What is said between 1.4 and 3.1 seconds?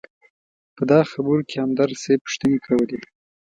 کې همدرد صیب پوښتنې کولې.